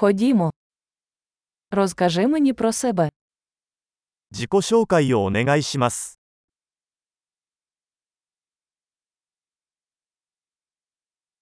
[0.00, 0.51] Ходімо.
[1.71, 3.09] Розкажи мені про себе.
[4.31, 6.17] 自己紹介をお願いします。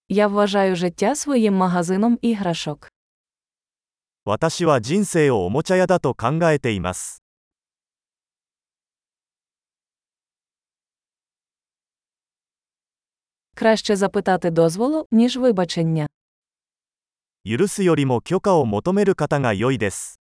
[0.07, 2.91] Я вважаю життя своїм магазином іграшок.
[4.25, 7.23] 私は人生をおもちゃ屋だと考えています。
[13.55, 16.07] Краще запитати дозволу, ніж вибачення.
[17.48, 20.20] 許すよりも許可を求める方が良いです。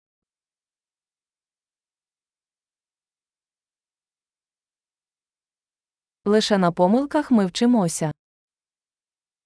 [6.27, 8.12] Лише на помилках ми вчимося.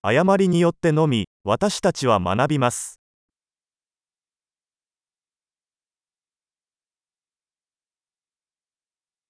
[0.02, 2.98] 誤りによってのみ、私たちは学びます。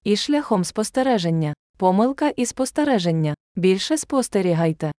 [0.03, 1.53] І шляхом спостереження.
[1.77, 3.35] Помилка і спостереження.
[3.55, 4.91] Більше спостерігайте.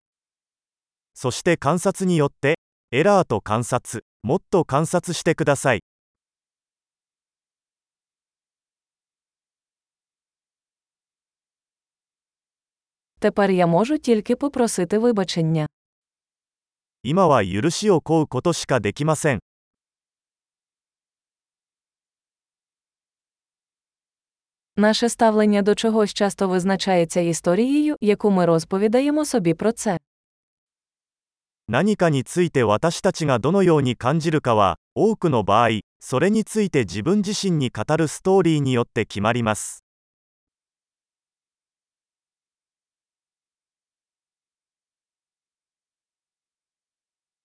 [1.14, 2.56] そして観察によって、
[2.92, 5.84] エラーと観察、もっと観察してください。
[13.20, 15.68] Тепер я можу тільки попросити вибачення.
[17.04, 19.40] 今は許しを請うことしかできません。
[24.78, 30.00] Наше ставлення до чогось часто визначається історією, яку ми розповідаємо собі про це.
[31.72, 35.70] 何かについて私たちがどのように感じるかは、多くの場合、
[36.02, 39.82] それについて自分自身に語るストーリーによって決まります。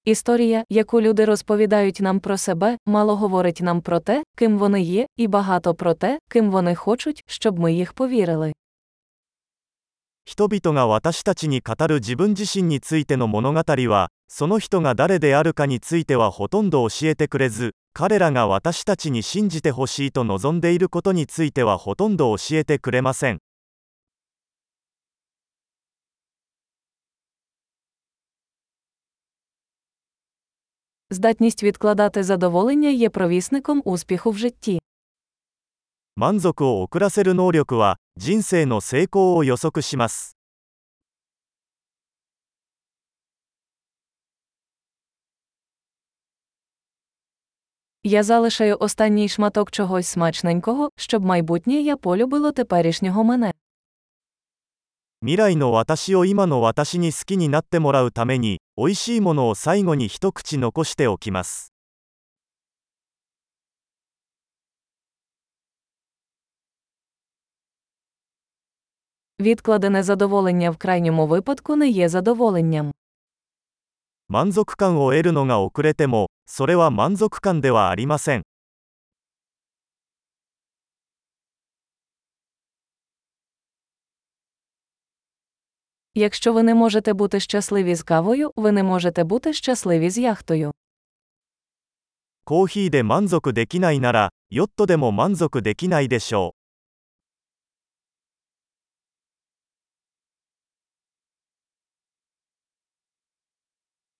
[0.04, 5.06] Історія, яку люди розповідають нам про себе, мало говорить нам про те, ким вони є,
[5.16, 8.52] і багато про те, ким вони хочуть, щоб ми їх повірили.
[10.23, 23.39] 人々が私たちに語る自分自身についての物語はその人が誰であるかについてはほとんど教えてくれず彼らが私たちに信じてほしいと望んでいることについてはほとんど教えてくれません。
[36.15, 40.36] 満足を遅らせる能力は人生の成功を予測します。
[48.08, 53.52] Я залишаю останній шматок чогось смачненького, щоб майбутнє я полюбило теперішнього мене.
[55.22, 61.69] 未来の私を今の私に好きになってもらうために、美味しいものを最後に一口残しておきます。
[69.40, 72.92] Відкладене задоволення в крайньому випадку не є задоволенням.
[74.28, 78.42] 満足感を得るのが遅れても、それは満足感ではありません。
[86.14, 90.72] Якщо ви не можете бути щасливі з кавою, ви не можете бути щасливі з яхтою.
[92.44, 96.59] コーヒーで満足できないなら、ヨットでも満足できないでしょう。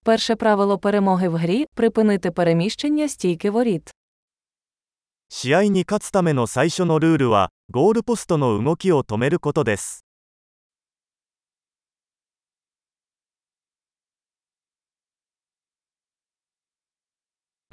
[0.03, 3.91] Перше правило перемоги в грі припинити переміщення стійки воріт.
[5.29, 10.05] 試合に勝つための最初のルールは、ゴールポストの動きを止めることです。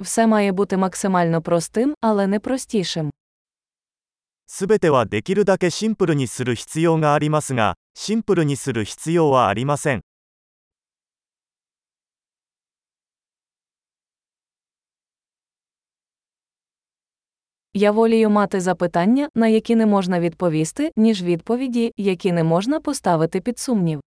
[0.01, 3.11] Все має бути максимально простим, але не простішим.
[4.47, 10.01] すべてはできるだけシンプルにする必要がありますが、シンプルにする必要はありません。
[17.77, 23.41] Я волію мати запитання, на які не можна відповісти, ніж відповіді, які не можна поставити
[23.41, 24.01] під сумнів.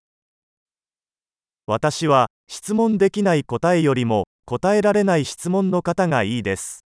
[1.67, 6.83] 私は、質問できない答えよりも、答えられない質問の方がいいです。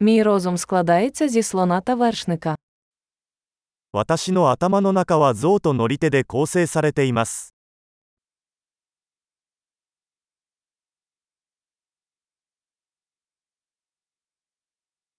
[0.00, 2.56] Мій розум складається зі слона та вершника.
[3.92, 7.54] 私の頭の中は象と乗り手で構成されています。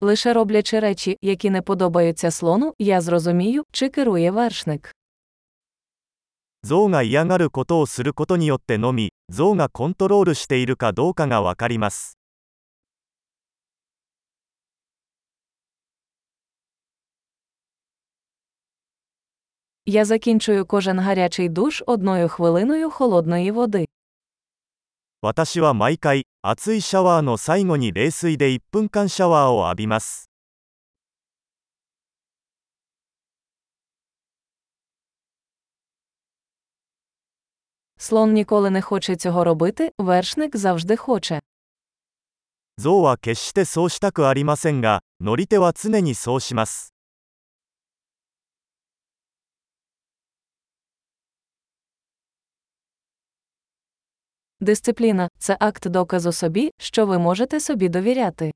[0.01, 4.93] Лише роблячи речі, які не подобаються слону, я зрозумію, чи керує вершник.
[6.63, 12.17] 象が嫌がることをすることによってのみ、象がコントロールしているかどうかがわかります。
[19.85, 23.87] Я закінчую кожен гарячий душ одною хвилиною холодної води.
[25.21, 30.29] 私は毎回熱いシャワーの最後に冷水で1分間シャワーを浴びます
[37.99, 41.39] Слон ніколи не хоче цього робити, вершник завжди хоче.
[42.79, 46.90] 象は決してそうしたくありませんが乗り手は常にそうします
[54.61, 58.53] Дисципліна це акт доказу собі, що ви можете собі довіряти.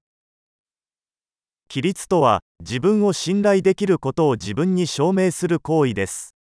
[1.74, 6.36] 規律とは自分を信頼できることを自分に証明する行為です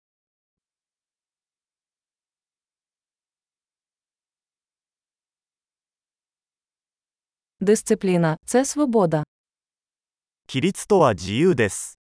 [7.60, 9.22] Дисципліна це свобода.
[10.48, 11.93] 規律とは自由です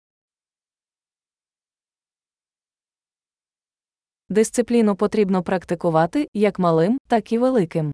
[4.32, 7.92] Дисципліну потрібно практикувати як малим, так і великим.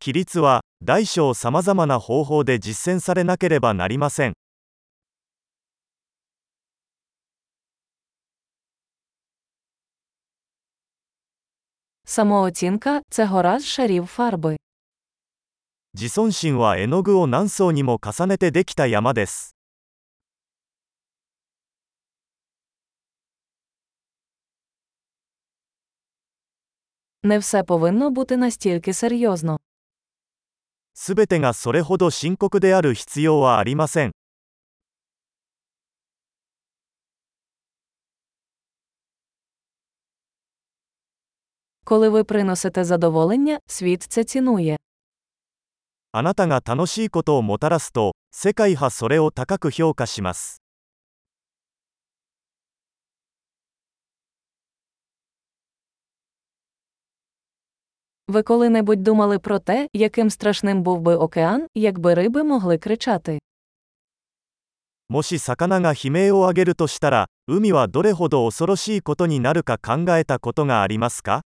[0.00, 4.34] 規律は大小さまざまな方法で実践されなければなりません
[12.04, 14.56] Самооцінка це гора з шарів фарби.
[15.94, 19.56] 自尊心は絵の具を何層にも重ねてできた山です
[27.22, 29.58] Не все повинно бути настільки серйозно.
[30.98, 34.12] すべてがそれほど深刻である必要はありません
[41.84, 44.76] Коли ви приносите задоволення, світ це цінує.
[46.12, 50.59] あなたが楽しいことをもたらすと世界はそれを高く評価します
[58.30, 63.38] Ви коли-небудь думали про те, яким страшним був би океан, якби риби могли кричати.
[65.08, 71.42] もし魚が悲鳴を上げるとしたら海はどれほど恐ろしいことになるか考えたことがありますか